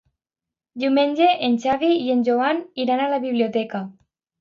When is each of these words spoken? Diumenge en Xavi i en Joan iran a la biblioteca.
Diumenge 0.83 1.27
en 1.49 1.59
Xavi 1.67 1.91
i 1.99 2.09
en 2.17 2.25
Joan 2.33 2.65
iran 2.89 3.07
a 3.07 3.15
la 3.15 3.25
biblioteca. 3.31 3.87